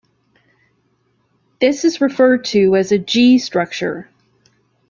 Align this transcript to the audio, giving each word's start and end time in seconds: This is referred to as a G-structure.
This 1.59 1.85
is 1.85 2.01
referred 2.01 2.43
to 2.45 2.75
as 2.75 2.91
a 2.91 2.97
G-structure. 2.97 4.09